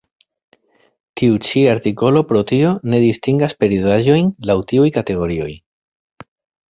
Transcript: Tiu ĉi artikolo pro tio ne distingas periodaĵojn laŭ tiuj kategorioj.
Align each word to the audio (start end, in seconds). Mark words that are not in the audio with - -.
Tiu 1.21 1.35
ĉi 1.49 1.61
artikolo 1.73 2.23
pro 2.31 2.41
tio 2.53 2.71
ne 2.93 3.03
distingas 3.03 3.53
periodaĵojn 3.61 4.33
laŭ 4.51 4.57
tiuj 4.73 4.89
kategorioj. 4.97 5.51